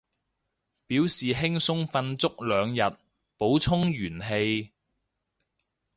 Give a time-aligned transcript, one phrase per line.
[0.87, 2.97] 表示輕鬆瞓足兩日，
[3.37, 4.71] 補充元氣